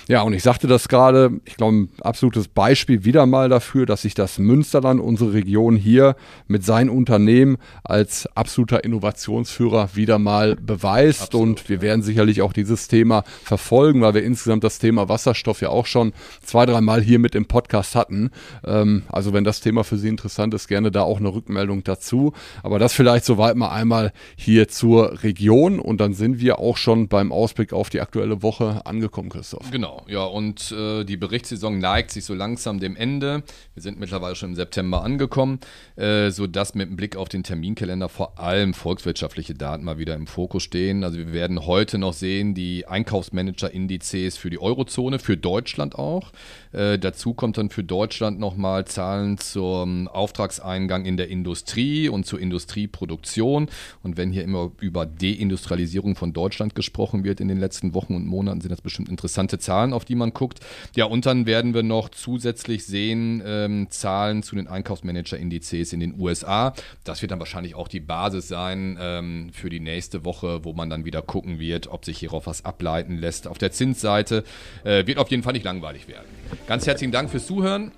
Ja, 0.09 0.23
und 0.23 0.35
ich 0.35 0.43
sagte 0.43 0.67
das 0.67 0.89
gerade, 0.89 1.41
ich 1.47 1.57
glaube, 1.57 1.75
ein 1.75 1.89
absolutes 2.03 2.49
Beispiel 2.49 3.05
wieder 3.05 3.25
mal 3.25 3.49
dafür, 3.49 3.62
dafür, 3.63 3.87
dass 3.87 4.03
sich 4.03 4.15
das 4.15 4.39
Münsterland, 4.39 5.01
unsere 5.01 5.35
Region 5.35 5.77
hier 5.77 6.17
mit 6.49 6.65
seinen 6.65 6.91
Unternehmen 6.91 7.59
als 7.85 8.29
absoluter 8.35 8.83
Innovationsführer 8.83 9.91
wieder 9.95 10.19
mal 10.19 10.57
beweist. 10.57 11.23
Absolut, 11.23 11.61
und 11.61 11.69
wir 11.69 11.81
werden 11.81 12.03
sicherlich 12.03 12.43
auch 12.43 12.53
dieses 12.53 12.89
Thema 12.89 13.23
verfolgen, 13.45 14.01
weil 14.01 14.15
wir 14.15 14.25
insgesamt 14.25 14.65
das 14.65 14.81
Thema 14.81 15.09
Wasserstoff 15.09 15.61
ja 15.61 15.69
auch 15.69 15.87
schon 15.87 16.13
zwei, 16.43 16.67
dreimal 16.67 17.01
hier 17.01 17.21
mit 17.21 17.37
im 17.37 17.47
Podcast 17.47 17.95
hatten. 17.95 18.31
Ähm, 18.65 19.05
also 19.09 19.33
wenn 19.33 19.45
das 19.45 19.61
Thema 19.61 19.85
für 19.85 19.97
Sie 19.97 20.09
interessant 20.09 20.55
ist, 20.55 20.67
gerne 20.67 20.91
da 20.91 21.03
auch 21.03 21.21
eine 21.21 21.33
Rückmeldung 21.33 21.85
dazu. 21.85 22.33
Aber 22.65 22.81
das 22.81 22.93
vielleicht 22.93 23.25
soweit 23.25 23.55
mal 23.55 23.71
einmal 23.71 24.13
hier 24.35 24.67
zur 24.67 25.23
Region 25.23 25.79
und 25.79 26.01
dann 26.01 26.15
sind 26.15 26.41
wir 26.41 26.59
auch 26.59 26.77
schon 26.77 27.07
beim 27.07 27.31
Ausblick 27.31 27.73
auf 27.73 27.91
die 27.91 28.01
aktuelle 28.01 28.43
Woche 28.43 28.85
angekommen, 28.87 29.29
Christoph. 29.29 29.71
Genau, 29.71 30.05
ja, 30.09 30.25
und 30.25 30.73
äh, 30.73 31.05
die 31.05 31.17
Berichtssaison 31.17 31.79
neigt 31.79 32.11
sich 32.11 32.25
so 32.25 32.35
langsam 32.35 32.81
dem 32.81 32.97
Ende. 32.97 33.42
Wir 33.75 33.83
sind 33.83 33.99
mittlerweile 33.99 34.35
schon 34.35 34.51
im 34.51 34.55
September 34.57 35.03
angekommen, 35.03 35.61
äh, 35.97 36.31
sodass 36.31 36.75
mit 36.75 36.95
Blick 36.97 37.17
auf 37.17 37.29
den 37.29 37.43
Terminkalender 37.43 38.09
vor 38.09 38.39
allem 38.39 38.75
volkswirtschaftliche 38.75 39.55
Daten 39.55 39.85
mal 39.85 39.99
wieder 39.99 40.15
im 40.15 40.27
Fokus 40.27 40.63
stehen. 40.63 41.05
Also 41.05 41.19
wir 41.19 41.33
werden 41.33 41.67
heute 41.67 41.99
noch 41.99 42.13
sehen, 42.13 42.55
die 42.55 42.87
Einkaufsmanager-Indizes 42.87 44.37
für 44.37 44.51
die 44.51 44.61
Eurozone, 44.61 45.19
für 45.19 45.37
Deutschland 45.37 45.97
auch. 45.97 46.33
Äh, 46.73 46.99
dazu 46.99 47.35
kommt 47.35 47.59
dann 47.59 47.71
für 47.71 47.85
Deutschland 47.85 48.39
nochmal 48.39 48.85
Zahlen 48.87 49.39
zum 49.39 50.09
Auftragseingang 50.09 51.05
in 51.05 51.17
der 51.17 51.29
Industrie 51.29 52.09
und 52.09 52.27
zur 52.27 52.41
Industrieproduktion. 52.41 53.69
Und 54.03 54.17
wenn 54.17 54.33
hier 54.33 54.45
immer 54.45 54.71
über 54.81 55.07
Deindustrialisierung 55.07 56.17
von 56.17 56.33
Deutschland 56.33 56.75
gesprochen 56.75 57.25
wird 57.25 57.41
in 57.41 57.49
den 57.49 57.59
letzten 57.59 57.95
Wochen 57.95 58.15
und 58.15 58.27
Monaten, 58.27 58.61
sind 58.61 58.71
das 58.71 58.81
bestimmt 58.81 59.09
interessante 59.09 59.59
Zahlen, 59.59 59.93
auf 59.93 60.05
die 60.05 60.15
man 60.15 60.33
guckt. 60.33 60.61
Ja, 60.97 61.07
und 61.07 61.27
dann 61.27 61.47
werden 61.47 61.75
wir 61.75 61.83
noch 61.83 62.09
zusätzlich 62.09 62.85
sehen 62.87 63.32
ähm, 63.45 63.87
Zahlen 63.91 64.43
zu 64.43 64.57
den 64.57 64.67
Einkaufsmanager-Indizes 64.67 65.93
in 65.93 66.01
den 66.01 66.21
USA. 66.21 66.75
Das 67.05 67.23
wird 67.23 67.31
dann 67.31 67.39
wahrscheinlich 67.39 67.77
auch 67.77 67.89
die 67.89 68.01
Basis 68.01 68.49
sein 68.49 68.99
ähm, 69.01 69.51
für 69.53 69.71
die 69.71 69.81
nächste 69.81 70.25
Woche, 70.25 70.65
wo 70.65 70.73
man 70.73 70.91
dann 70.91 71.05
wieder 71.05 71.23
gucken 71.23 71.61
wird, 71.61 71.87
ob 71.87 72.05
sich 72.05 72.19
hierauf 72.19 72.47
was 72.47 72.65
ableiten 72.65 73.17
lässt. 73.17 73.47
Auf 73.47 73.59
der 73.59 73.73
Zinsseite 73.73 74.45
äh, 74.85 75.07
wird 75.07 75.19
auf 75.19 75.31
jeden 75.31 75.43
Fall 75.43 75.53
nicht 75.53 75.65
langweilig 75.65 76.09
werden. 76.09 76.27
Ganz 76.67 76.87
herzlichen 76.87 77.13
Dank 77.13 77.31
fürs 77.31 77.47
Zuhören. 77.47 77.93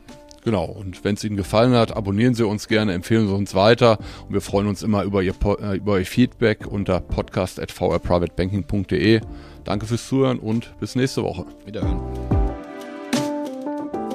Genau, 0.45 0.67
und 0.67 1.03
wenn 1.05 1.15
es 1.15 1.25
Ihnen 1.25 1.39
gefallen 1.39 1.73
hat, 1.73 1.97
abonnieren 1.97 2.35
Sie 2.35 2.47
uns 2.47 2.69
gerne, 2.69 2.93
empfehlen 2.93 3.27
Sie 3.27 3.35
uns 3.35 3.55
weiter 3.55 3.97
und 4.29 4.35
wir 4.35 4.43
freuen 4.43 4.67
uns 4.67 4.83
immer 4.83 5.05
über 5.05 5.23
Ihr, 5.23 5.33
äh, 5.61 5.79
über 5.79 5.99
Ihr 5.99 6.05
Feedback 6.05 6.67
unter 6.67 7.01
podcast.vrprivatebanking.de. 7.01 9.23
Danke 9.65 9.87
fürs 9.87 10.07
Zuhören 10.07 10.39
und 10.39 10.79
bis 10.79 10.97
nächste 10.97 11.23
Woche. 11.23 11.47
Wiederhören. 11.65 12.34